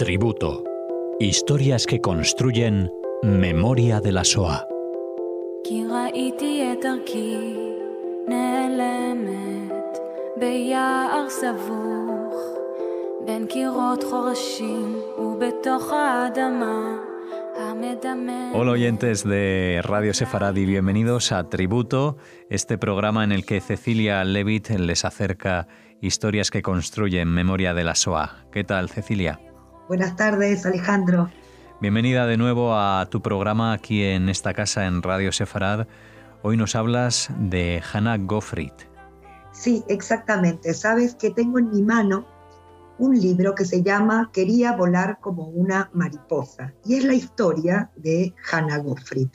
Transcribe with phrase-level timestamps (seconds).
[0.00, 0.64] Tributo.
[1.20, 2.90] Historias que construyen
[3.22, 4.66] memoria de la SOA.
[18.54, 22.16] Hola oyentes de Radio Sefaradi, bienvenidos a Tributo,
[22.48, 25.68] este programa en el que Cecilia Levitt les acerca
[26.00, 28.44] historias que construyen memoria de la SOA.
[28.52, 29.40] ¿Qué tal, Cecilia?
[29.88, 31.30] Buenas tardes, Alejandro.
[31.80, 35.86] Bienvenida de nuevo a tu programa aquí en esta casa en Radio Sefarad.
[36.42, 38.74] Hoy nos hablas de Hannah Goffrit.
[39.52, 40.74] Sí, exactamente.
[40.74, 42.26] Sabes que tengo en mi mano
[42.98, 48.34] un libro que se llama Quería volar como una mariposa y es la historia de
[48.50, 49.32] Hannah Goffrit.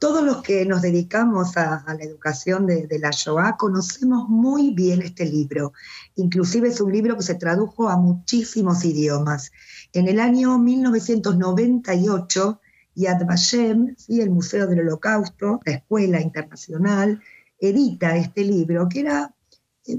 [0.00, 5.26] Todos los que nos dedicamos a, la educación de, la Shoah conocemos muy bien este
[5.26, 5.74] libro.
[6.14, 9.52] Inclusive es un libro que se tradujo a muchísimos idiomas.
[9.92, 12.60] En el año 1998,
[12.94, 17.20] Yad Vashem, el Museo del Holocausto, la Escuela Internacional,
[17.58, 19.34] edita este libro, que era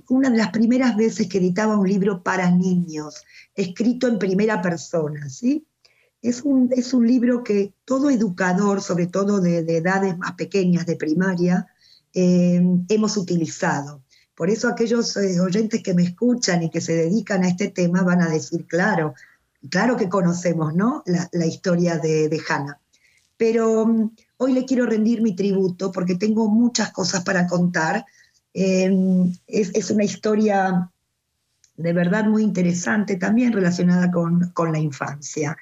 [0.10, 5.30] una de las primeras veces que editaba un libro para niños, escrito en primera persona,
[5.30, 5.68] ¿sí?
[6.22, 10.96] Es un, es un libro que todo educador, sobre todo de, edades más pequeñas, de
[10.96, 11.68] primaria,
[12.14, 14.04] eh, hemos utilizado.
[14.36, 18.02] Por eso aquellos eh, oyentes que me escuchan y que se dedican a este tema
[18.02, 19.14] van a decir, claro,
[19.70, 21.04] claro que conocemos ¿no?
[21.06, 22.80] la, historia de, de Hannah.
[23.38, 28.06] Pero mm, hoy le quiero rendir mi tributo porque tengo muchas cosas para contar.
[28.54, 30.92] Em, es, es, una historia
[31.78, 35.58] de verdad muy interesante también relacionada con, con la infancia.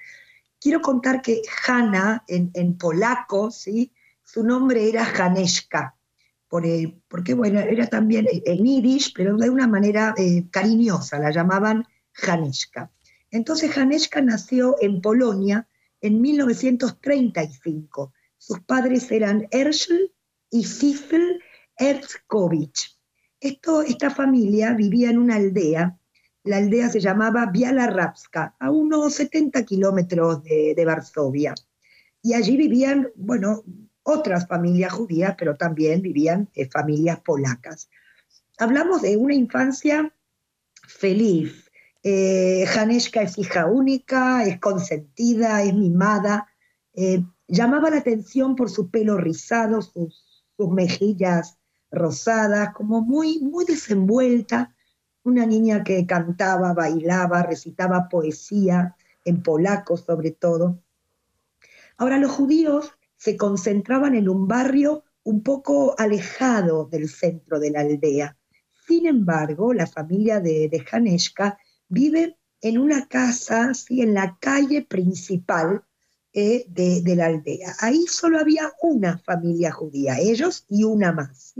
[0.59, 3.93] Quiero contar que Hanna, en, polaco, ¿sí?
[4.23, 5.95] su nombre era Haneshka,
[6.47, 6.63] por
[7.07, 11.85] porque bueno, era también en yiddish, pero de una manera eh, cariñosa, la llamaban
[12.21, 12.91] Haneshka.
[13.31, 15.67] Entonces Haneshka nació en Polonia
[16.01, 18.13] en 1935.
[18.37, 20.13] Sus padres eran Herschel
[20.49, 21.41] y Sifel
[21.77, 22.97] Erzkowicz.
[23.39, 25.98] Esto, esta familia vivía en una aldea
[26.49, 31.53] la aldea se llamaba Biala Rapska, a unos 70 kilómetros de, Varsovia.
[32.23, 33.63] Y allí vivían, bueno,
[34.01, 37.87] otras familias judías, pero también vivían eh, familias polacas.
[38.57, 40.11] Hablamos de una infancia
[40.87, 41.69] feliz.
[42.01, 46.47] Eh, es hija única, es consentida, es mimada.
[46.95, 51.59] Eh, llamaba la atención por su pelo rizado, sus, sus mejillas
[51.91, 54.73] rosadas, como muy, muy desenvuelta
[55.29, 58.95] una niña que cantaba, bailaba, recitaba poesía,
[59.25, 60.81] en polaco sobre todo.
[61.97, 67.81] Ahora los judíos se concentraban en un barrio un poco alejado del centro de la
[67.81, 68.37] aldea.
[68.87, 71.57] Sin embargo, la familia de, de Haneshka
[71.87, 74.01] vive en una casa, ¿sí?
[74.01, 75.83] en la calle principal
[76.33, 77.75] eh, de, la aldea.
[77.79, 81.55] Ahí solo había una familia judía, ellos y una más.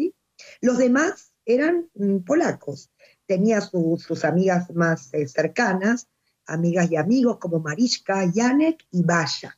[0.62, 2.91] Los demás eran mm, polacos
[3.29, 6.07] tenía sus amigas más eh, cercanas,
[6.47, 9.56] amigas y amigos como Mariska, Janek y Baya.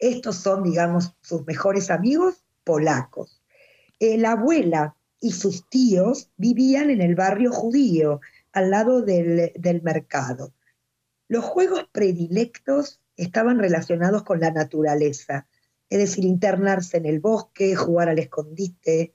[0.00, 3.40] Estos son, digamos, sus mejores amigos polacos.
[4.00, 9.82] Eh, la abuela y sus tíos vivían en el barrio judío, al lado del, del
[9.82, 10.52] mercado.
[11.28, 15.46] Los juegos predilectos estaban relacionados con la naturaleza,
[15.88, 19.14] es decir, internarse en el bosque, jugar al escondite,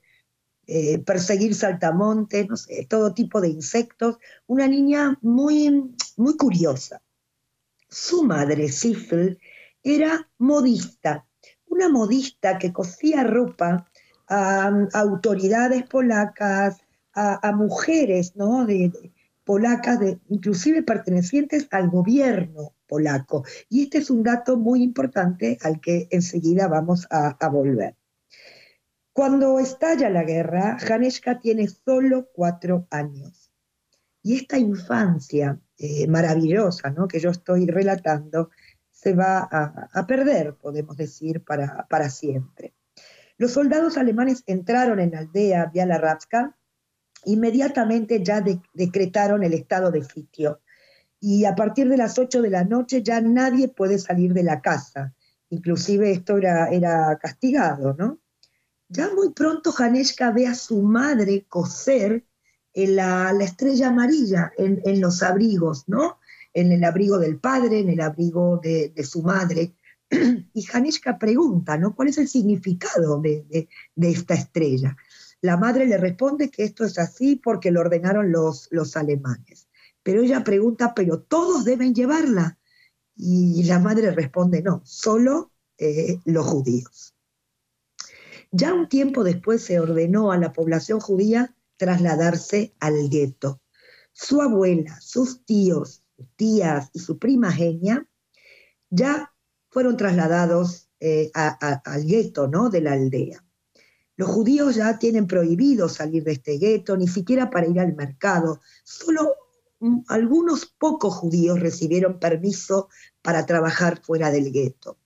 [0.68, 4.18] eh, perseguir saltamontes, no sé, todo tipo de insectos.
[4.46, 7.02] Una niña muy, muy curiosa.
[7.88, 9.38] Su madre, Sifl,
[9.84, 11.24] era modista,
[11.66, 13.88] una modista que cosía ropa
[14.26, 16.78] a, autoridades polacas,
[17.14, 18.66] a, mujeres ¿no?
[18.66, 18.92] de,
[19.44, 23.44] polacas, de, inclusive pertenecientes al gobierno polaco.
[23.70, 27.94] Y este es un dato muy importante al que enseguida vamos a volver.
[29.16, 33.50] Cuando estalla la guerra, Janeska tiene solo cuatro años.
[34.22, 37.08] Y esta infancia eh, maravillosa ¿no?
[37.08, 38.50] que yo estoy relatando
[38.90, 42.74] se va a, perder, podemos decir, para, para, siempre.
[43.38, 46.54] Los soldados alemanes entraron en la aldea Bialarapska,
[47.24, 50.60] inmediatamente ya decretaron el estado de sitio.
[51.20, 54.60] Y a partir de las 8 de la noche ya nadie puede salir de la
[54.60, 55.14] casa.
[55.48, 58.20] Inclusive esto era, era castigado, ¿no?
[58.88, 62.24] Ya muy pronto Janeska ve a su madre coser
[62.74, 66.18] la, estrella amarilla en, los abrigos, ¿no?
[66.52, 69.74] En el abrigo del padre, en el abrigo de, su madre.
[70.54, 71.94] Y Janeska pregunta, ¿no?
[71.96, 74.96] ¿Cuál es el significado de, esta estrella?
[75.40, 79.68] La madre le responde que esto es así porque lo ordenaron los, los alemanes.
[80.02, 82.58] Pero ella pregunta, ¿pero todos deben llevarla?
[83.16, 87.15] Y la madre responde, no, solo eh, los judíos.
[88.58, 93.60] Ya un tiempo después se ordenó a la población judía trasladarse al gueto.
[94.14, 96.02] Su abuela, sus tíos,
[96.36, 98.08] tías y su primagenia
[98.88, 99.34] ya
[99.68, 102.70] fueron trasladados eh, al gueto ¿no?
[102.70, 103.44] de la aldea.
[104.16, 108.62] Los judíos ya tienen prohibido salir de este gueto, ni siquiera para ir al mercado.
[108.84, 109.34] Solo
[110.08, 112.88] algunos pocos judíos recibieron permiso
[113.20, 114.96] para trabajar fuera del gueto.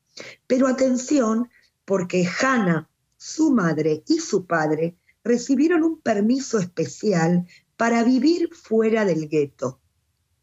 [0.47, 1.51] Pero atención,
[1.85, 2.89] porque Hannah,
[3.21, 7.47] su madre y su padre recibieron un permiso especial
[7.77, 9.79] para vivir fuera del gueto.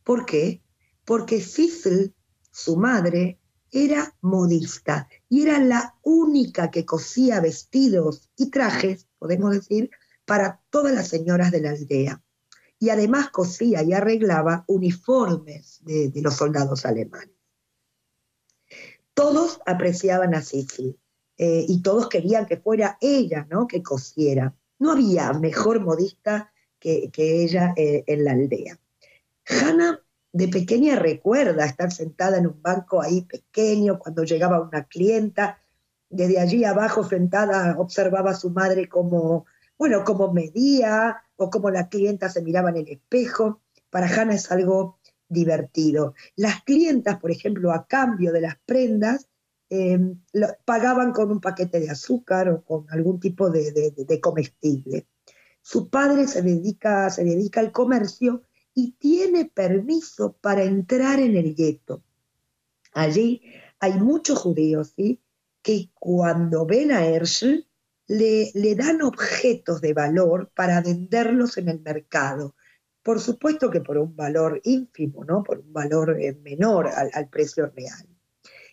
[0.04, 0.62] ¿Por qué?
[1.04, 2.14] Porque Sissel,
[2.52, 3.40] su madre,
[3.72, 9.90] era modista y era la única que cosía vestidos y trajes, podemos decir,
[10.26, 12.22] para todas las señoras de la aldea.
[12.78, 17.34] Y además cosía y arreglaba uniformes de, los soldados alemanes.
[19.16, 21.00] Todos apreciaban a Sissel
[21.38, 23.68] eh, y todos querían que fuera ella ¿no?
[23.68, 24.56] que cosiera.
[24.80, 28.80] No había mejor modista que, ella eh, en la aldea.
[29.45, 30.01] Hannah
[30.31, 35.60] de pequeña recuerda estar sentada en un banco ahí pequeño cuando llegaba una clienta.
[36.10, 39.45] Desde allí abajo sentada observaba a su madre como,
[39.78, 43.62] bueno, como medía o como la clienta se miraba en el espejo.
[43.90, 45.00] Para Hannah es algo
[45.30, 46.13] divertido.
[46.36, 49.28] Las clientas, por ejemplo, a cambio de las prendas,
[49.69, 50.22] em,
[50.66, 55.08] pagaban con un paquete de azúcar o con algún tipo de, comestible.
[55.62, 58.44] Su padre se dedica, se dedica al comercio
[58.74, 62.04] y tiene permiso para entrar en el gueto.
[62.94, 63.42] Allí
[63.80, 65.22] hay muchos judíos ¿sí?
[65.62, 67.68] que cuando ven a Herschel
[68.08, 72.56] le, le, dan objetos de valor para venderlos en el mercado.
[73.08, 75.42] Por supuesto que por un valor ínfimo, ¿no?
[75.42, 78.06] por un valor eh, menor al, precio real.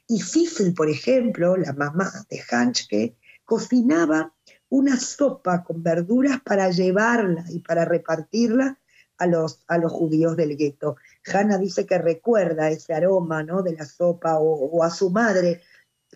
[0.07, 4.35] Y Sissel, por ejemplo, la mamá de Hanschke, cocinaba
[4.69, 8.79] una sopa con verduras para llevarla y para repartirla
[9.19, 10.97] a los, a los judíos del gueto.
[11.33, 13.63] Hannah dice que recuerda ese aroma ¿no?
[13.63, 15.63] de la sopa o, a su madre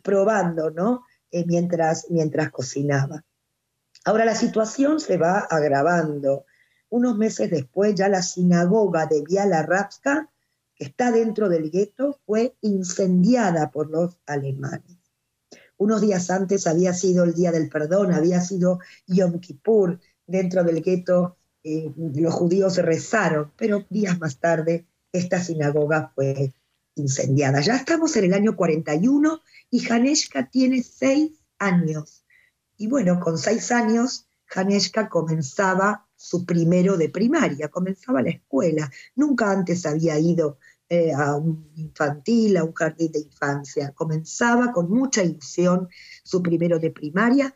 [0.02, 1.04] probando ¿no?
[1.30, 3.24] Eh, mientras, mientras cocinaba.
[4.04, 6.46] Ahora la situación se va agravando.
[6.88, 10.30] Unos meses después ya la sinagoga de Biala Rapska,
[10.78, 14.98] está dentro del gueto, fue incendiada por los alemanes.
[15.76, 20.82] Unos días antes había sido el Día del Perdón, había sido Yom Kippur, dentro del
[20.82, 26.52] gueto eh, los judíos rezaron, pero días más tarde esta sinagoga fue
[26.94, 27.60] incendiada.
[27.60, 32.24] Ya estamos en el año 41 y Haneshka tiene seis años.
[32.76, 38.90] Y bueno, con seis años, Haneshka comenzaba su primero de primaria, comenzaba la escuela.
[39.14, 40.58] Nunca antes había ido
[40.88, 43.92] eh, a un infantil, a un jardín de infancia.
[43.92, 45.88] Comenzaba con mucha ilusión
[46.22, 47.54] su primero de primaria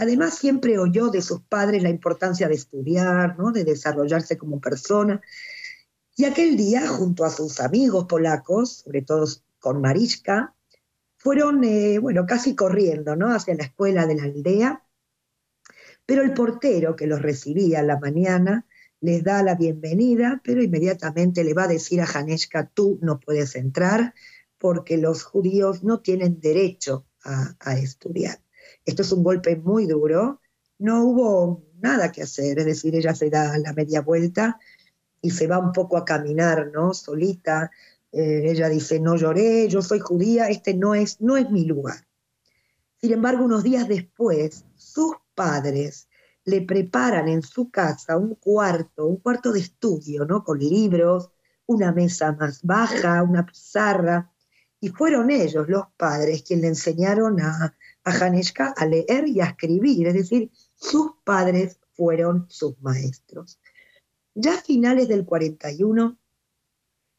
[0.00, 3.52] Además, siempre oyó de sus padres la importancia de estudiar, ¿no?
[3.52, 5.20] de desarrollarse como persona.
[6.16, 9.26] Y aquel día, junto a sus amigos polacos, sobre todo
[9.58, 10.54] con Mariska,
[11.18, 13.34] fueron, eh, bueno, casi corriendo, ¿no?
[13.34, 14.82] Hacia la escuela de la aldea.
[16.06, 18.66] Pero el portero que los recibía en la mañana
[19.00, 23.56] les da la bienvenida, pero inmediatamente le va a decir a Janeska, tú no puedes
[23.56, 24.14] entrar
[24.58, 28.40] porque los judíos no tienen derecho a estudiar.
[28.84, 30.40] Esto es un golpe muy duro.
[30.78, 34.58] No hubo nada que hacer, es decir, ella se da la media vuelta
[35.22, 36.94] y se va un poco a caminar, ¿no?
[36.94, 37.70] Solita.
[38.12, 42.06] Eh, ella dice, no lloré, yo soy judía, este no es, no es mi lugar.
[43.00, 46.08] Sin embargo, unos días después, sus padres
[46.50, 50.42] le preparan en su casa un cuarto, un cuarto de estudio, ¿no?
[50.42, 51.30] Con libros,
[51.66, 54.30] una mesa más baja, una pizarra,
[54.80, 58.12] y fueron ellos, los padres, quienes le enseñaron a, a
[58.76, 63.60] a leer y a escribir, es decir, sus padres fueron sus maestros.
[64.34, 66.18] Ya a finales del 41,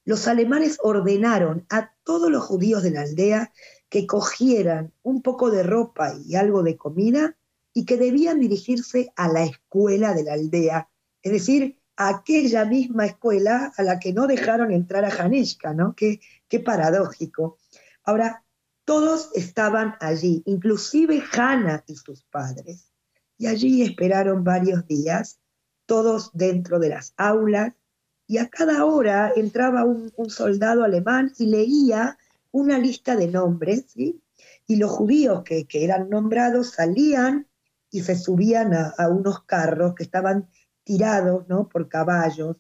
[0.05, 3.53] los alemanes ordenaron a todos los judíos de la aldea
[3.89, 7.37] que cogieran un poco de ropa y algo de comida
[7.73, 10.89] y que debían dirigirse a la escuela de la aldea,
[11.21, 15.95] es decir, aquella misma escuela a la que no dejaron entrar a Haneshka, ¿no?
[15.95, 17.57] Qué, qué paradójico.
[18.03, 18.43] Ahora,
[18.85, 22.91] todos estaban allí, inclusive Hannah y sus padres.
[23.37, 25.39] Y allí esperaron varios días,
[25.85, 27.73] todos dentro de las aulas,
[28.27, 32.17] y a cada hora entraba un, soldado alemán y leía
[32.51, 34.21] una lista de nombres, y
[34.75, 37.47] los judíos que, eran nombrados salían
[37.91, 40.49] y se subían a, unos carros que estaban
[40.83, 41.67] tirados ¿no?
[41.67, 42.55] por caballos.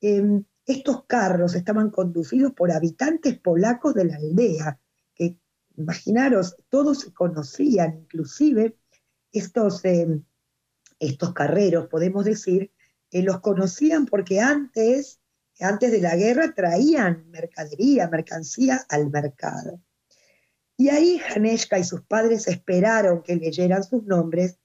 [0.00, 4.80] Em, estos carros estaban conducidos por habitantes polacos de la aldea,
[5.14, 5.38] que
[5.76, 8.76] imaginaros, todos se conocían, inclusive
[9.32, 10.20] estos, eh,
[10.98, 12.72] estos carreros, podemos decir,
[13.10, 15.20] eh, los conocían porque antes,
[15.60, 19.80] antes de la guerra traían mercadería, mercancía al mercado.
[20.76, 24.59] Y ahí Haneshka y sus padres esperaron que leyeran sus nombres,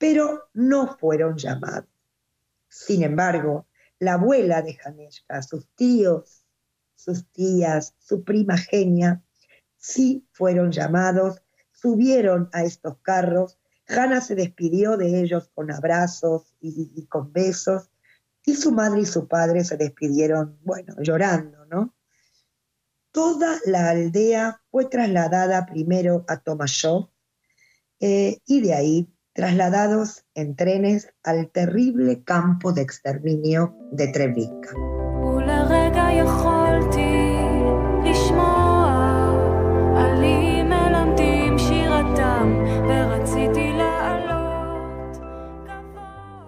[0.00, 1.84] pero no fueron llamados.
[2.70, 3.66] Sin embargo,
[3.98, 6.46] la abuela de Haneshka, sus tíos,
[6.96, 9.22] sus tías, su prima Genia,
[9.76, 13.58] sí fueron llamados, subieron a estos carros.
[13.88, 17.90] Hanna se despidió de ellos con abrazos y, y con besos,
[18.46, 21.94] y su madre y su padre se despidieron, bueno, llorando, ¿no?
[23.12, 27.10] Toda la aldea fue trasladada primero a Tomashov
[27.98, 34.68] eh, y de ahí trasladados en trenes al terrible campo de exterminio de Treblinka.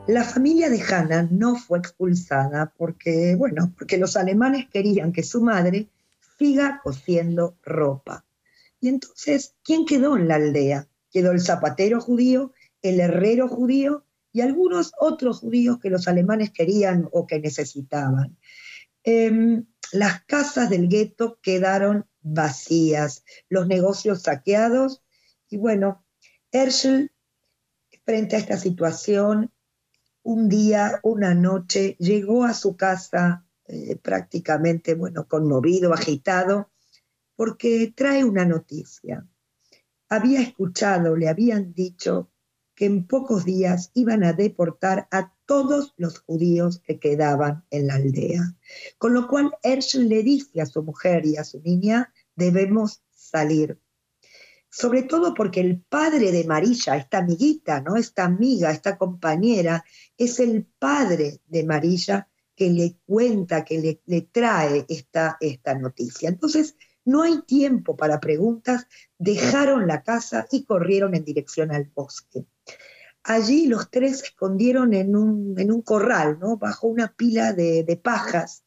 [0.07, 5.41] La familia de Hannah no fue expulsada porque, bueno, porque los alemanes querían que su
[5.41, 5.89] madre
[6.39, 8.27] siga cosiendo ropa.
[8.83, 10.89] Y entonces, ¿quién quedó en la aldea?
[11.11, 17.09] Quedó el zapatero judío, el herrero judío y algunos otros judíos que los alemanes querían
[17.13, 18.37] o que necesitaban.
[19.05, 25.03] Em, las casas del gueto quedaron vacías, los negocios saqueados
[25.49, 26.05] y bueno,
[26.51, 27.13] Herschel,
[28.05, 29.53] frente a esta situación,
[30.23, 36.71] un día, una noche, llegó a su casa eh, prácticamente, bueno, conmovido, agitado,
[37.37, 39.27] porque trae una noticia.
[40.09, 42.32] Había escuchado, le habían dicho
[42.83, 47.95] que en pocos días iban a deportar a todos los judíos que quedaban en la
[47.95, 48.57] aldea.
[48.99, 53.79] Con lo cual Herschel le dice a su mujer y a su niña, debemos salir.
[54.69, 57.95] Sobre todo porque el padre de Marilla, esta amiguita, ¿no?
[57.95, 59.85] esta amiga, esta compañera,
[60.19, 66.29] es el padre de Marilla que le cuenta, que le, trae esta, esta noticia.
[66.29, 66.75] Entonces,
[67.05, 72.45] no hay tiempo para preguntas, dejaron la casa y corrieron en dirección al bosque.
[73.25, 78.65] Allí los tres se escondieron en un, corral, bajo una pila de, pajas.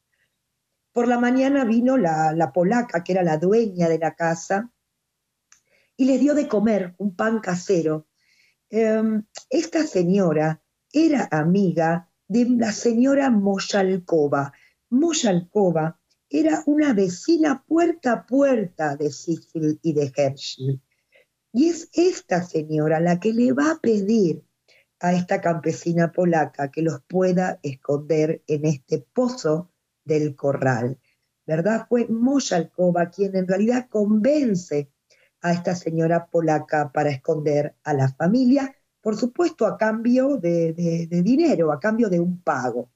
[0.93, 4.71] Por la mañana vino la, la, polaca, que era la dueña de la casa,
[5.97, 8.07] y les dio de comer un pan casero.
[8.69, 14.53] Em, esta señora era amiga de la señora Moyalkova.
[14.89, 20.81] Moyalkova era una vecina puerta a puerta de Sissel y de Herschel.
[21.55, 24.43] Y es esta señora la que le va a pedir
[24.99, 29.71] a esta campesina polaca que los pueda esconder en este pozo
[30.03, 30.99] del corral.
[31.47, 31.85] ¿Verdad?
[31.87, 34.91] Fue Moyalkova quien en realidad convence
[35.41, 40.73] a esta señora polaca para esconder a la familia por supuesto a cambio de,
[41.23, 42.89] dinero, a cambio de un pago.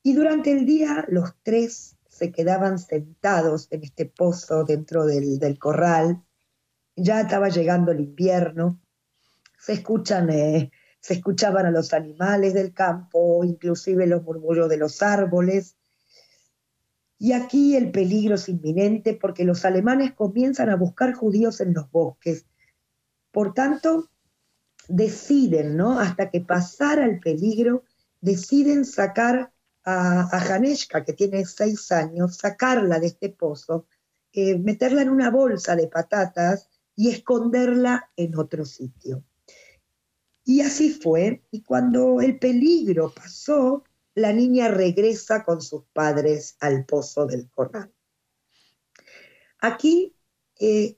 [0.00, 6.22] Y durante el día los tres se quedaban sentados en este pozo dentro del, corral.
[7.00, 8.80] Ya estaba llegando el invierno,
[9.56, 15.00] se, escuchan, eh, se escuchaban a los animales del campo, inclusive los murmullos de los
[15.00, 15.76] árboles.
[17.16, 21.88] Y aquí el peligro es inminente porque los alemanes comienzan a buscar judíos en los
[21.90, 22.46] bosques.
[23.30, 24.10] Por tanto,
[24.88, 26.00] deciden, ¿no?
[26.00, 27.84] Hasta que pasara el peligro,
[28.20, 29.52] deciden sacar
[29.84, 33.86] a, a que tiene seis años, sacarla de este pozo,
[34.32, 39.22] eh, meterla en una bolsa de patatas y esconderla en otro sitio.
[40.44, 46.84] Y así fue, y cuando el peligro pasó, la niña regresa con sus padres al
[46.86, 47.92] pozo del corral.
[49.60, 50.16] Aquí
[50.58, 50.96] eh,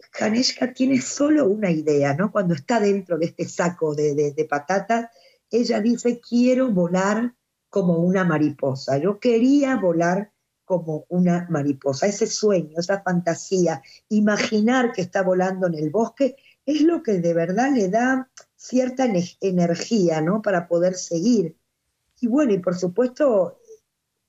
[0.75, 2.33] tiene solo una idea, ¿no?
[2.33, 5.11] Cuando está dentro de este saco de, patatas,
[5.51, 7.35] ella dice, quiero volar
[7.69, 8.97] como una mariposa.
[8.97, 10.33] Yo quería volar
[10.71, 12.07] como una mariposa.
[12.07, 17.35] Ese sueño, esa fantasía, imaginar que está volando en el bosque, es lo que de
[17.35, 19.05] verdad le da cierta
[19.41, 20.43] energía, ¿no?
[20.43, 21.57] Para poder seguir.
[22.21, 23.59] Y bueno, y por supuesto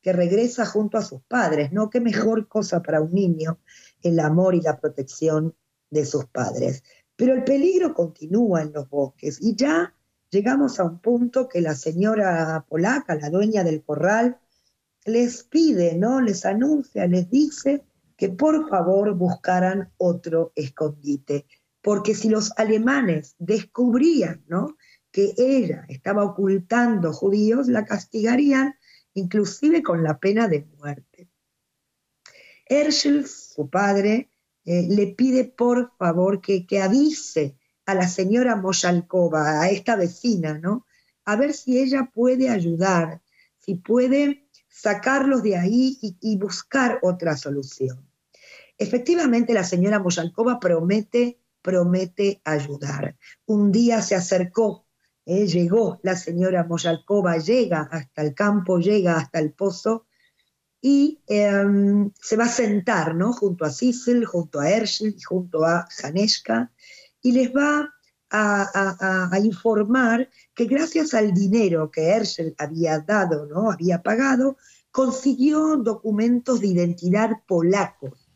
[0.02, 1.92] que regresa junto a sus padres, ¿no?
[1.92, 3.60] Qué mejor cosa para un niño
[4.02, 5.54] el amor y la protección
[5.92, 6.84] de sus padres.
[7.16, 9.94] Pero el peligro continúa en los bosques y ya
[10.32, 14.40] llegamos a un punto que la señora polaca, la dueña del corral,
[15.06, 16.22] les pide, ¿no?
[16.22, 17.84] Les anuncia, les dice
[18.18, 21.46] que por favor buscaran otro escondite,
[21.82, 24.76] porque si los alemanes descubrían, ¿no?
[25.12, 28.76] que ella estaba ocultando judíos, la castigarían
[29.14, 31.30] inclusive con la pena de muerte.
[32.66, 34.30] Herschel, su padre,
[34.64, 40.58] eh, le pide por favor que, que, avise a la señora Moshalkova, a esta vecina,
[40.58, 40.86] ¿no?
[41.26, 43.22] A ver si ella puede ayudar,
[43.58, 48.08] si puede sacarlos de ahí y, buscar otra solución.
[48.78, 53.18] Efectivamente, la señora Moshalkova promete, promete ayudar.
[53.46, 54.88] Un día se acercó,
[55.26, 60.08] eh, llegó la señora Moshalkova, llega hasta el campo, llega hasta el pozo
[60.82, 63.34] y em, se va a sentar ¿no?
[63.34, 66.72] junto a Sissel, junto a Herschel, junto a Janeska,
[67.22, 67.94] y les va
[68.32, 70.30] a, informar
[70.62, 73.72] que gracias al dinero que Herschel había dado, ¿no?
[73.72, 74.58] había pagado,
[74.92, 78.30] consiguió documentos de identidad polacos,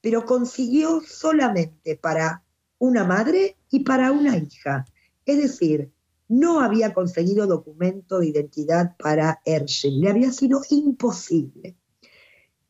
[0.00, 2.44] pero consiguió solamente para
[2.78, 4.84] una madre y para una hija.
[5.26, 5.90] Es decir,
[6.28, 11.76] no había conseguido documento de identidad para Herschel, le había sido imposible.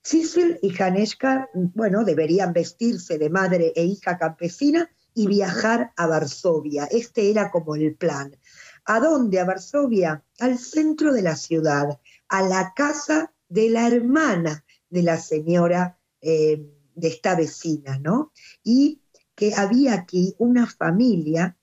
[0.00, 6.87] Sissel y Janeska, bueno, deberían vestirse de madre e hija campesina y viajar a Varsovia.
[6.87, 8.35] Este era como el plan.
[8.84, 9.40] ¿A dónde?
[9.40, 15.18] A Varsovia, al centro de la ciudad, a la casa de la hermana de la
[15.18, 18.32] señora eh, de esta vecina, ¿no?
[18.62, 19.02] Y
[19.34, 21.56] que había aquí una familia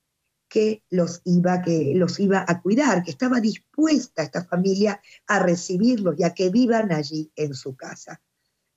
[0.47, 6.15] que los iba, que los iba a cuidar, que estaba dispuesta esta familia a recibirlos
[6.17, 8.19] y a que vivan allí en su casa.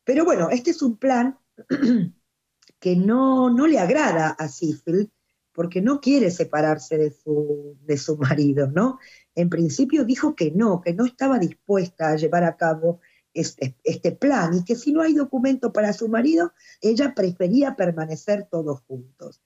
[0.05, 1.39] Pero bueno, este es un plan
[2.79, 5.11] que no, no le agrada a Sifil
[5.53, 8.99] porque no quiere separarse de su, de su marido, ¿no?
[9.35, 13.01] En principio dijo que no, que no estaba dispuesta a llevar a cabo
[13.35, 18.47] este, este, plan y que si no hay documento para su marido, ella prefería permanecer
[18.51, 19.41] todos juntos.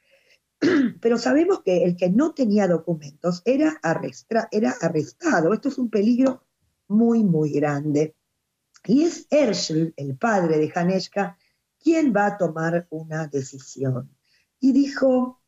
[1.01, 3.81] Pero sabemos que el que no tenía documentos era,
[4.51, 5.53] era arrestado.
[5.53, 6.45] Esto es un peligro
[6.89, 8.17] muy, muy grande.
[8.85, 11.39] Y es Herschel, el padre de Janeska,
[11.79, 14.11] quien va a tomar una decisión.
[14.59, 15.43] Y dijo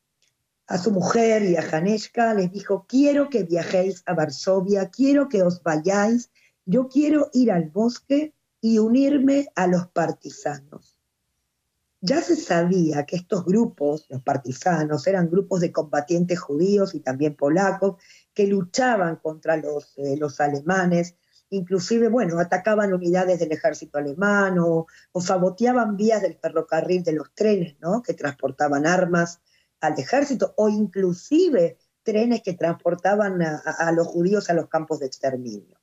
[0.69, 5.41] a su mujer y a Janeska, les dijo, quiero que viajéis a Varsovia, quiero que
[5.41, 6.29] os vayáis,
[6.63, 10.95] yo quiero ir al bosque y unirme a los partisanos.
[12.01, 17.35] Ya se sabía que estos grupos, los partisanos, eran grupos de combatientes judíos y también
[17.35, 17.95] polacos
[18.35, 21.15] que luchaban contra los, eh, alemanes
[21.51, 24.85] inclusive, bueno, atacaban unidades del ejército alemán o,
[25.19, 28.03] saboteaban vías del ferrocarril de los trenes, ¿no?
[28.03, 29.41] Que transportaban armas
[29.81, 35.79] al ejército o inclusive trenes que transportaban a, los judíos a los campos de exterminio.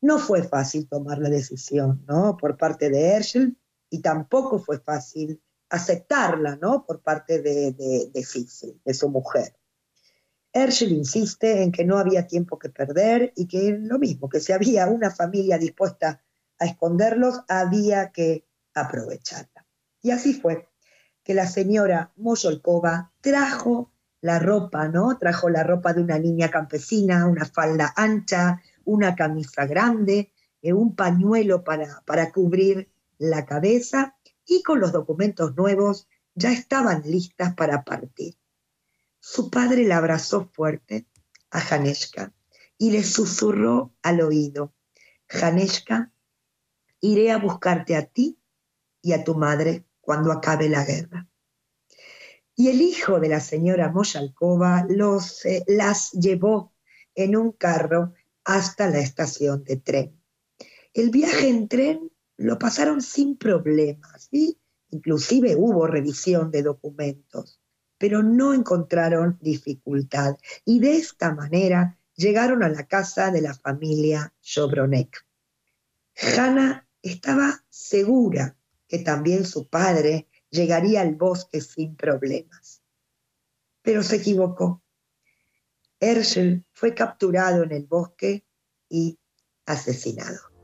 [0.00, 2.36] No fue fácil tomar la decisión, ¿no?
[2.36, 3.58] Por parte de Herschel
[3.90, 6.86] y tampoco fue fácil aceptarla, ¿no?
[6.86, 8.10] Por parte de, de,
[8.84, 9.54] de su mujer.
[10.52, 14.52] Herschel insiste en que no había tiempo que perder y que lo mismo, que si
[14.52, 16.22] había una familia dispuesta
[16.58, 19.66] a esconderlos, había que aprovecharla.
[20.00, 20.68] Y así fue
[21.28, 25.18] que la señora Mosolkova trajo la ropa, ¿no?
[25.18, 30.96] Trajo la ropa de una niña campesina, una falda ancha, una camisa grande, eh, un
[30.96, 37.84] pañuelo para, para cubrir la cabeza y con los documentos nuevos ya estaban listas para
[37.84, 38.38] partir.
[39.20, 41.08] Su padre la abrazó fuerte
[41.50, 42.32] a Janeska
[42.78, 44.72] y le susurró al oído,
[45.26, 46.10] Janeska,
[47.02, 48.40] iré a buscarte a ti
[49.02, 51.28] y a tu madre cuando acabe la guerra.
[52.56, 56.72] Y el hijo de la señora Moshalkova los, eh, las llevó
[57.14, 60.18] en un carro hasta la estación de tren.
[60.94, 67.60] El viaje en tren lo pasaron sin problemas, y inclusive hubo revisión de documentos
[67.98, 74.32] pero no encontraron dificultad y de esta manera llegaron a la casa de la familia
[74.40, 75.26] Jobronek.
[76.16, 78.57] Hanna estaba segura
[78.88, 82.82] que también su padre llegaría al bosque sin problemas.
[83.82, 84.82] Pero se equivocó.
[86.00, 88.44] Herschel fue capturado en el bosque
[88.88, 89.18] y
[89.66, 90.57] asesinado.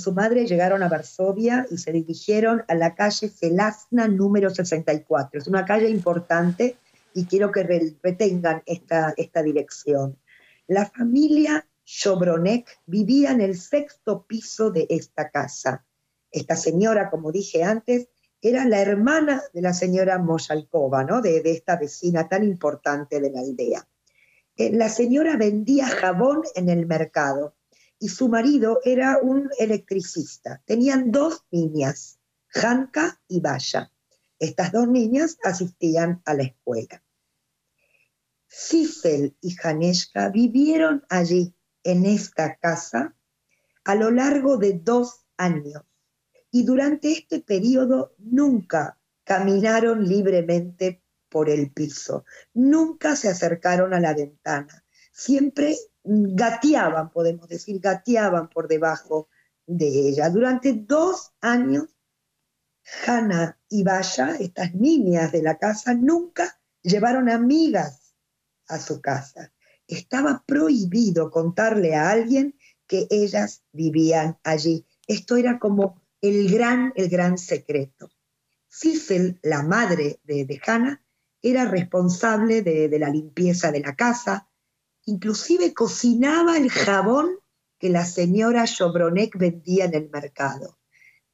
[0.00, 5.40] Su madre llegaron a Varsovia y se dirigieron a la calle Celasna número 64.
[5.40, 6.76] Es una calle importante
[7.14, 7.62] y quiero que
[8.02, 10.16] retengan esta, esta dirección.
[10.66, 15.84] La familia Jobronek vivía en el sexto piso de esta casa.
[16.30, 18.08] Esta señora, como dije antes,
[18.40, 21.20] era la hermana de la señora Moshalkova, ¿no?
[21.20, 23.86] de, de esta vecina tan importante de la aldea.
[24.56, 27.54] Eh, la señora vendía jabón en el mercado
[28.00, 30.62] y su marido era un electricista.
[30.64, 32.18] Tenían dos niñas,
[32.52, 33.92] Hanka y Baya.
[34.38, 37.04] Estas dos niñas asistían a la escuela.
[38.48, 43.14] Sissel y Haneshka vivieron allí, en esta casa,
[43.84, 45.82] a lo largo de dos años.
[46.50, 54.14] Y durante este periodo nunca caminaron libremente por el piso, nunca se acercaron a la
[54.14, 59.28] ventana, siempre gateaban, podemos decir, gateaban por debajo
[59.66, 60.30] de ella.
[60.30, 61.88] Durante dos años,
[63.06, 68.14] Hannah y Baya, estas niñas de la casa, nunca llevaron amigas
[68.68, 69.52] a su casa.
[69.86, 74.86] Estaba prohibido contarle a alguien que ellas vivían allí.
[75.06, 78.10] Esto era como el gran, el gran secreto.
[78.68, 80.60] Cecil, la madre de, de
[81.42, 84.49] era responsable de, la limpieza de la casa,
[85.10, 87.38] inclusive cocinaba el jabón
[87.78, 90.78] que la señora Chobronek vendía en el mercado.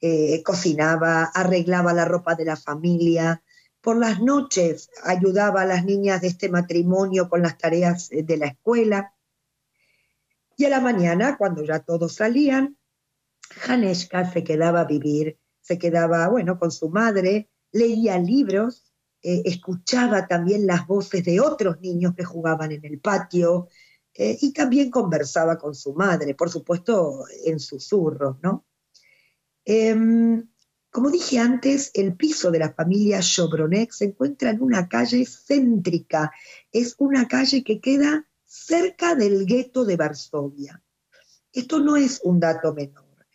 [0.00, 3.42] Eh, cocinaba, arreglaba la ropa de la familia,
[3.80, 8.46] por las noches ayudaba a las niñas de este matrimonio con las tareas de la
[8.46, 9.14] escuela.
[10.56, 12.76] Y a la mañana, cuando ya todos salían,
[13.66, 18.85] Haneshka se quedaba a vivir, se quedaba, bueno, con su madre, leía libros,
[19.28, 23.66] eh, escuchaba también las voces de otros niños que jugaban en el patio
[24.14, 28.64] eh, y también conversaba con su madre, por supuesto en susurros, ¿no?
[29.64, 30.48] Em,
[30.92, 36.30] como dije antes, el piso de la familia Chobronek se encuentra en una calle céntrica,
[36.70, 40.80] es una calle que queda cerca del gueto de Varsovia.
[41.52, 43.26] Esto no es un dato menor,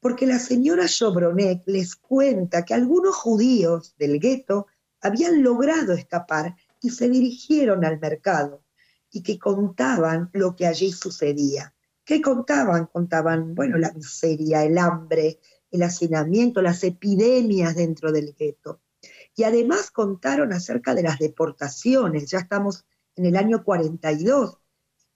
[0.00, 4.68] porque la señora Chobronek les cuenta que algunos judíos del gueto
[5.04, 8.64] habían logrado escapar y se dirigieron al mercado
[9.10, 11.74] y que contaban lo que allí sucedía.
[12.04, 12.86] ¿Qué contaban?
[12.86, 15.38] Contaban, bueno, la miseria, el hambre,
[15.70, 18.80] el hacinamiento, las epidemias dentro del gueto.
[19.36, 24.58] Y además contaron acerca de las deportaciones, ya estamos en el año 42,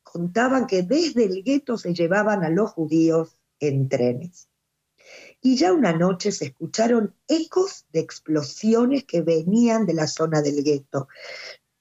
[0.02, 4.47] contaban que desde el gueto se llevaban a los judíos en trenes.
[5.40, 10.64] Y ya una noche se escucharon ecos de explosiones que venían de la zona del
[10.64, 11.08] gueto.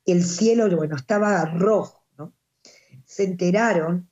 [0.06, 2.34] El cielo, bueno, estaba rojo, ¿no?
[3.06, 4.10] Se enteraron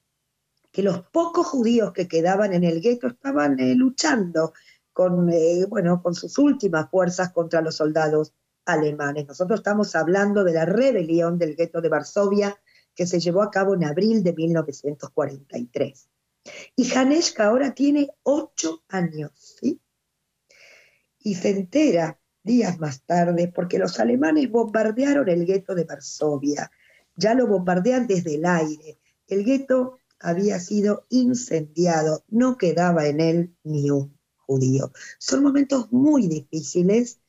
[0.72, 4.54] que los pocos judíos que quedaban en el gueto estaban eh, luchando
[4.92, 8.34] con, eh, bueno, con sus últimas fuerzas contra los soldados
[8.66, 9.28] alemanes.
[9.28, 12.60] Nosotros estamos hablando de la rebelión del gueto de Varsovia
[12.96, 16.10] que se llevó a cabo en abril de 1943.
[16.76, 19.80] Y Haneshka ahora tiene ocho años, ¿sí?
[21.20, 26.72] Y se entera días más tarde porque los alemanes bombardearon el gueto de Varsovia.
[27.16, 29.00] Ya lo bombardean desde el aire.
[29.28, 34.92] El gueto había sido incendiado, no quedaba en él ni un judío.
[35.18, 37.20] Son momentos muy difíciles,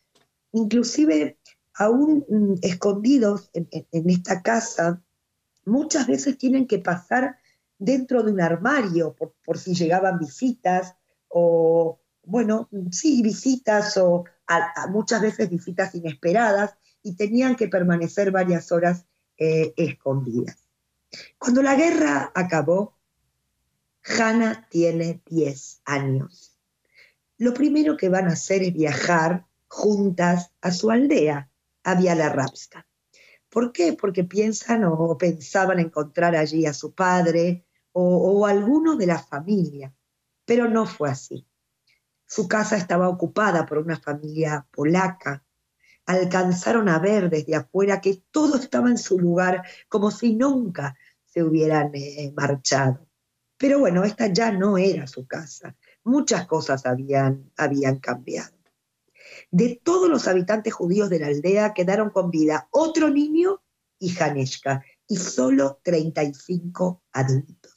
[0.53, 1.39] inclusive
[1.75, 3.69] aún mm, escondidos en,
[4.11, 5.03] esta casa,
[5.65, 7.39] muchas veces tienen que pasar
[7.79, 10.95] dentro de un armario por, si llegaban visitas
[11.29, 14.25] o, bueno, sí, visitas o
[14.89, 20.57] muchas veces visitas inesperadas y tenían que permanecer varias horas eh, escondidas.
[21.39, 22.97] Cuando la guerra acabó,
[24.03, 26.57] Hannah tiene 10 años.
[27.39, 31.51] Lo primero que van a hacer es viajar juntas a su aldea,
[31.85, 32.87] a Bialarrapska.
[33.51, 33.93] ¿Por qué?
[33.93, 37.66] Porque piensan o pensaban encontrar allí a su padre
[37.99, 39.91] o, o alguno de la familia,
[40.45, 41.47] pero no fue así.
[42.27, 45.43] Su casa estaba ocupada por una familia polaca.
[46.05, 51.43] Alcanzaron a ver desde afuera que todo estaba en su lugar, como si nunca se
[51.43, 53.09] hubieran eh, marchado.
[53.57, 55.75] Pero bueno, esta ya no era su casa.
[56.05, 58.55] Muchas cosas habían, habían cambiado.
[59.51, 63.63] De todos los habitantes judíos de la aldea quedaron con vida otro niño
[63.99, 67.76] y Haneshka, y solo 35 adultos.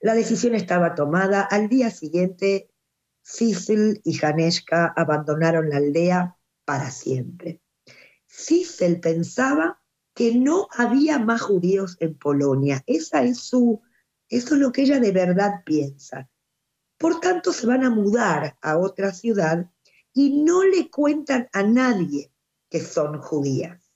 [0.00, 1.42] La decisión estaba tomada.
[1.42, 2.70] Al día siguiente,
[3.22, 7.60] Sissel y Haneshka abandonaron la aldea para siempre.
[8.26, 9.82] Sissel pensaba
[10.14, 12.82] que no había más judíos en Polonia.
[12.86, 13.82] Esa es su,
[14.28, 16.30] eso es lo que ella de verdad piensa.
[16.96, 19.70] Por tanto, se van a mudar a otra ciudad
[20.14, 22.32] y no le cuentan a nadie
[22.70, 23.92] que son judías.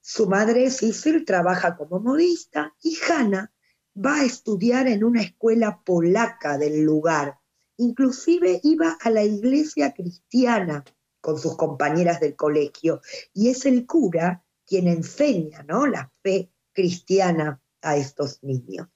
[0.00, 3.52] Su madre Sissel trabaja como modista y Hannah
[3.96, 7.38] va a estudiar en una escuela polaca del lugar.
[7.78, 10.84] Inclusive iba a la iglesia cristiana
[11.20, 13.00] con sus compañeras del colegio
[13.32, 15.86] y es el cura quien enseña ¿no?
[15.86, 18.88] la fe cristiana a estos niños.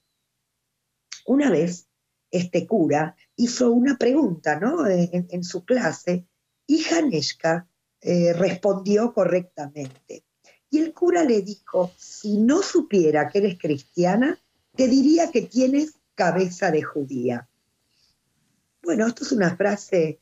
[1.25, 1.87] Una vez,
[2.29, 4.87] este cura, hizo una pregunta ¿no?
[4.87, 6.27] en, su clase
[6.65, 7.67] y Haneshka
[7.99, 10.25] eh, respondió correctamente.
[10.69, 14.40] Y el cura le dijo, si no supiera que eres cristiana,
[14.75, 17.49] te diría que tienes cabeza de judía.
[18.81, 20.19] Bueno, esto es una frase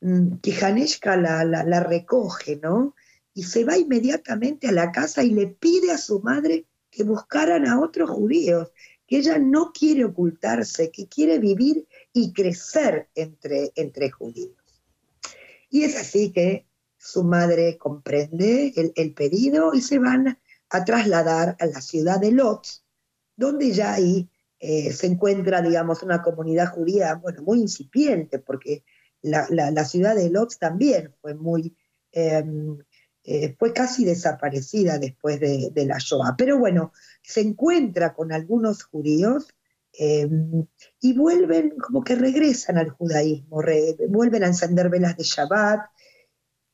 [0.00, 2.94] mm, que Haneshka la, la, recoge, ¿no?
[3.34, 7.66] Y se va inmediatamente a la casa y le pide a su madre que buscaran
[7.66, 8.72] a otros judíos,
[9.06, 14.56] que ella no quiere ocultarse, que quiere vivir y crecer entre, entre judíos.
[15.68, 16.66] Y es así que
[16.98, 22.84] su madre comprende el, pedido y se van a trasladar a la ciudad de Lotz,
[23.40, 28.84] donde ya ahí eh, se encuentra, digamos, una comunidad judía, bueno, muy incipiente, porque
[29.22, 31.74] la, ciudad de Lotz también fue muy,
[32.12, 32.76] em,
[33.24, 36.34] eh, fue casi desaparecida después de, la Shoah.
[36.36, 39.48] Pero bueno, se encuentra con algunos judíos
[39.94, 40.66] em,
[41.00, 43.62] y vuelven, como que regresan al judaísmo,
[44.08, 45.80] vuelven a encender velas de Shabbat,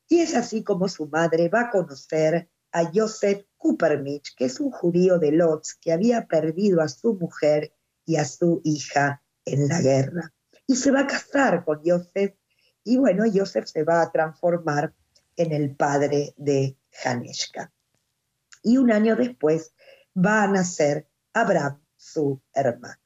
[0.09, 3.46] y es así como su madre va a conocer a Joseph
[4.37, 7.72] Que es un judío de Lotz que había perdido a su mujer
[8.05, 10.33] y a su hija en la guerra.
[10.66, 12.35] Y se va a casar con Joseph
[12.88, 14.94] y bueno, Joseph se va a transformar
[15.37, 17.72] en el padre de Haneshka.
[18.62, 19.72] Y un año después
[20.16, 23.00] va a nacer Abraham, su hermano.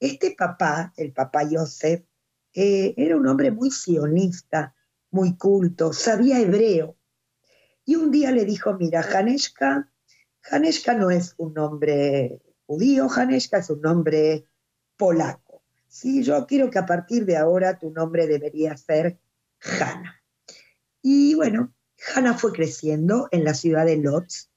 [0.00, 2.04] Este papá, el papá Joseph,
[2.52, 4.74] eh, era un hombre muy sionista,
[5.12, 6.96] muy culto, sabía hebreo.
[7.86, 9.88] Y un día le dijo, mira, Haneshka,
[10.50, 14.44] Haneshka no es un nombre judío, Haneshka es un nombre
[14.96, 15.62] polaco.
[15.86, 19.20] Sí, yo quiero que a partir de ahora tu nombre debería ser
[19.60, 20.20] Hanna.
[21.00, 21.72] Y bueno,
[22.14, 24.50] Hanna fue creciendo en la ciudad de Lodz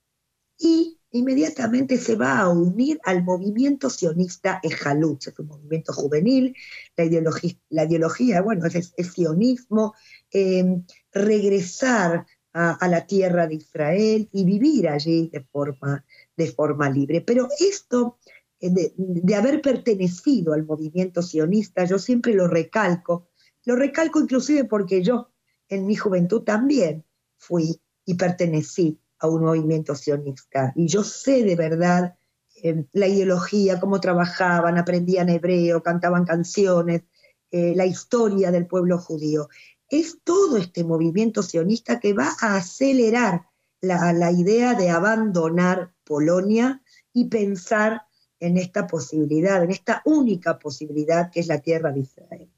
[0.58, 6.56] y inmediatamente se va a unir al movimiento sionista Ejalutz, es un movimiento juvenil,
[6.96, 9.94] la ideología, bueno, es, sionismo,
[10.32, 16.04] em, regresar a, la tierra de Israel y vivir allí de forma,
[16.36, 17.22] de forma libre.
[17.22, 18.18] Pero esto
[18.60, 23.30] eh, de, de haber pertenecido al movimiento sionista, yo siempre lo recalco,
[23.66, 25.30] lo recalco inclusive porque yo
[25.68, 27.06] en mi juventud también
[27.38, 30.74] fui y pertenecí a un movimiento sionista.
[30.76, 32.16] Y yo sé de verdad
[32.64, 37.04] eh, la ideología, cómo trabajaban, aprendían hebreo, cantaban canciones,
[37.52, 39.50] eh, la historia del pueblo judío.
[39.90, 43.48] Es todo este movimiento sionista que va a acelerar
[43.82, 46.82] la, la idea de abandonar Polonia
[47.14, 48.04] y pensar
[48.40, 52.50] en esta posibilidad, en esta única posibilidad que es la tierra de Israel.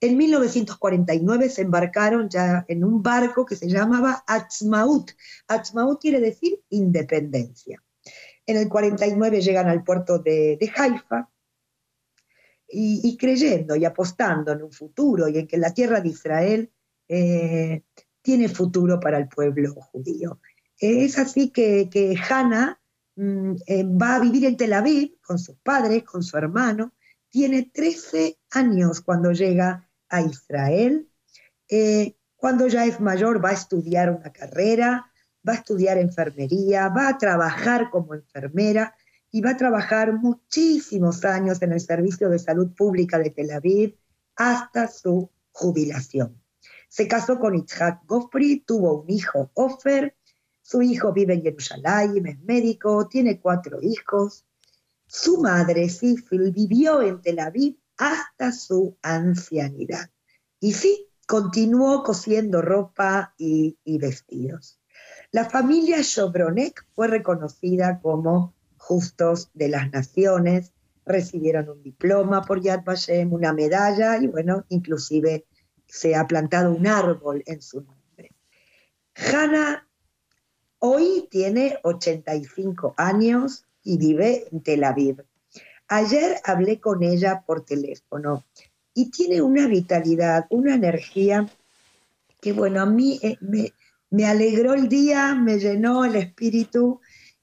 [0.00, 5.12] En 1949 se embarcaron ya en un barco que se llamaba Atzmaut.
[5.48, 7.82] Atzmaut quiere decir independencia.
[8.46, 11.30] En el 49 llegan al puerto de, Haifa
[12.68, 16.70] y, creyendo y apostando en un futuro y en que la tierra de Israel
[17.08, 17.82] eh,
[18.22, 20.40] tiene futuro para el pueblo judío.
[20.78, 22.80] Es así que, que Hannah
[23.16, 26.92] mm, eh, va a vivir en Tel Aviv con sus padres, con su hermano.
[27.30, 31.08] Tiene 13 años cuando llega a Israel.
[31.68, 35.10] Eh, cuando ya es mayor va a estudiar una carrera,
[35.46, 38.94] va a estudiar enfermería, va a trabajar como enfermera
[39.34, 43.96] y va a trabajar muchísimos años en el Servicio de Salud Pública de Tel Aviv
[44.36, 46.40] hasta su jubilación.
[46.88, 50.14] Se casó con Itzhak Gofri, tuvo un hijo, Ofer,
[50.62, 54.44] su hijo vive en Jerusalén, es médico, tiene cuatro hijos.
[55.08, 60.10] Su madre, Sifil, vivió en Tel Aviv hasta su ancianidad.
[60.60, 64.78] Y sí, continuó cosiendo ropa y, vestidos.
[65.32, 68.53] La familia Chobronek fue reconocida como
[68.84, 70.72] justos de las naciones,
[71.06, 75.46] recibieron un diploma por Yad Vashem, una medalla y bueno, inclusive
[75.86, 78.32] se ha plantado un árbol en su nombre.
[79.14, 79.88] Hanna
[80.80, 85.24] hoy tiene 85 años y vive en Tel Aviv.
[85.88, 88.44] Ayer hablé con ella por teléfono
[88.92, 91.48] y tiene una vitalidad, una energía
[92.40, 93.38] que, bueno, a mí eh,
[94.10, 97.00] me, alegró el día, me llenó el espíritu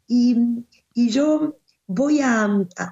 [0.08, 2.46] y, yo voy a,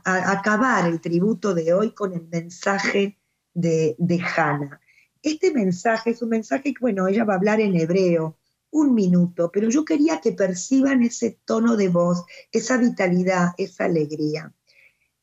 [0.04, 3.18] acabar el tributo de hoy con el mensaje
[3.54, 4.80] de, de Hannah.
[5.22, 8.38] Este mensaje es un mensaje que, bueno, ella va a hablar en hebreo,
[8.72, 14.54] un minuto, pero yo quería que perciban ese tono de voz, esa vitalidad, esa alegría.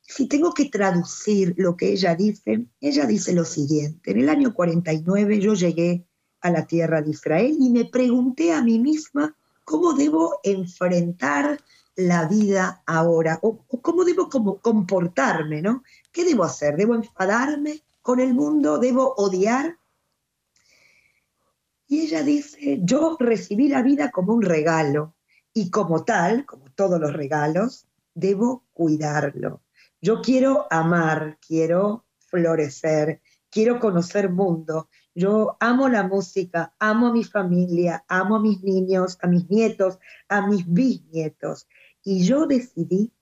[0.00, 4.12] Si tengo que traducir lo que ella dice, ella dice lo siguiente.
[4.12, 6.06] En el año 49 yo llegué
[6.40, 11.58] a la tierra de Israel y me pregunté a mí misma cómo debo enfrentar
[11.96, 15.82] la vida ahora o, cómo debo comportarme, ¿no?
[16.12, 16.76] ¿Qué debo hacer?
[16.76, 18.78] ¿Debo enfadarme con el mundo?
[18.78, 19.78] ¿Debo odiar?
[21.88, 25.14] Y ella dice, yo recibí la vida como un regalo
[25.52, 29.62] y como tal, como todos los regalos, debo cuidarlo.
[30.00, 34.88] Yo quiero amar, quiero florecer, quiero conocer mundo.
[35.14, 39.98] Yo amo la música, amo a mi familia, amo a mis niños, a mis nietos,
[40.28, 41.66] a mis bisnietos
[42.05, 43.13] Y yo decidí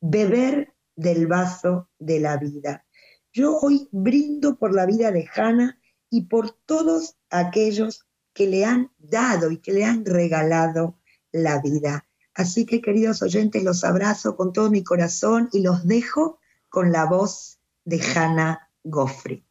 [0.00, 2.84] beber del vaso de la vida.
[3.32, 5.78] Yo hoy brindo por la vida de Hannah
[6.10, 10.98] y por todos aquellos que le han dado y que le han regalado
[11.32, 12.06] la vida.
[12.34, 17.06] Así que queridos oyentes, los abrazo con todo mi corazón y los dejo con la
[17.06, 19.46] voz de Hannah Goffrit.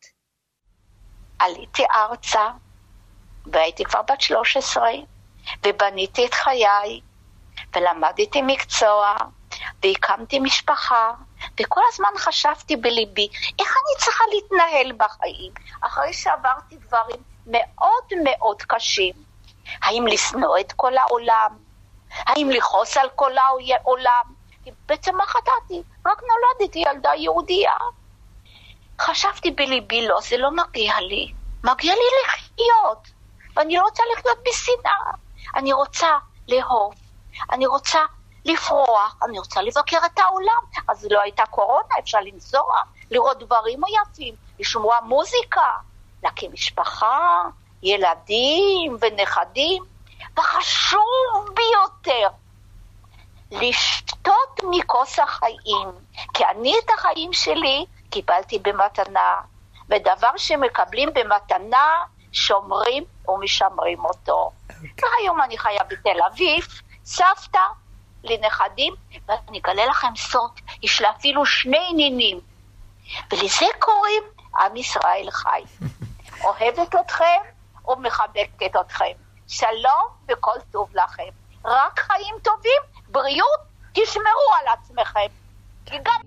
[1.39, 2.49] עליתי ארצה
[3.45, 4.81] והייתי כבר בת 13
[5.65, 7.01] ובניתי את חיי
[7.76, 9.14] ולמדתי מקצוע
[9.82, 11.12] והקמתי משפחה
[11.60, 13.28] וכל הזמן חשבתי בליבי
[13.58, 19.14] איך אני צריכה להתנהל בחיים אחרי שעברתי דברים מאוד מאוד קשים.
[19.82, 21.56] האם לשנוא את כל העולם?
[22.10, 24.22] האם לכעוס על כל העולם?
[24.86, 25.82] בעצם מה חטאתי?
[26.06, 27.74] רק נולדתי ילדה יהודייה.
[29.00, 31.32] חשבתי בליבי, לא, זה לא מגיע לי.
[31.64, 33.08] מגיע לי לחיות.
[33.56, 35.12] ואני לא רוצה לחיות בשנאה.
[35.56, 36.08] אני רוצה
[36.48, 36.94] לאהוב.
[37.52, 38.00] אני רוצה
[38.44, 39.16] לפרוח.
[39.22, 40.62] אני רוצה לבקר את העולם.
[40.88, 45.70] אז לא הייתה קורונה, אפשר לנסוע, לראות דברים יפים, לשמוע מוזיקה,
[46.22, 47.42] להקים משפחה,
[47.82, 49.84] ילדים ונכדים.
[50.38, 52.28] וחשוב ביותר,
[53.50, 55.88] לשתות מכוס החיים,
[56.34, 59.40] כי אני את החיים שלי קיבלתי במתנה,
[59.88, 61.86] ודבר שמקבלים במתנה,
[62.32, 64.50] שומרים ומשמרים אותו.
[64.70, 65.02] Okay.
[65.02, 66.64] והיום אני חיה בתל אביב,
[67.10, 67.66] סבתא
[68.24, 68.94] לנכדים,
[69.28, 70.50] ואני אגלה לכם סוד,
[70.82, 72.40] יש לה אפילו שני נינים,
[73.32, 74.22] ולזה קוראים
[74.58, 75.62] עם ישראל חי.
[76.44, 77.40] אוהבת אתכם
[77.88, 79.12] ומחבקת אתכם.
[79.48, 81.28] שלום וכל טוב לכם.
[81.64, 83.60] רק חיים טובים, בריאות,
[83.92, 85.26] תשמרו על עצמכם.
[85.86, 86.20] כי גם...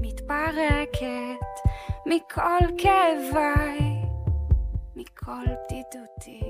[0.00, 1.70] מתפרקת
[2.06, 4.04] מכל כאביי,
[4.96, 6.43] מכל בדידותי.